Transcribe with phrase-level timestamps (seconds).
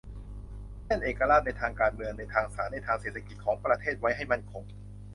[0.85, 4.63] เช่น เอกราชในทางการเมือง ในทางศาล ในทางเศรษฐกิจ ของประเทศไว้ให้มั่นคง